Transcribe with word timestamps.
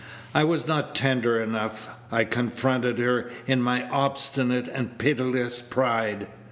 I 0.33 0.43
was 0.43 0.67
not 0.67 0.95
tender 0.95 1.39
enough. 1.39 1.87
I 2.11 2.23
confronted 2.23 2.97
her 2.97 3.29
in 3.45 3.61
my 3.61 3.87
obstinate 3.89 4.67
and 4.67 4.97
pitiless 4.97 5.61
pride. 5.61 6.25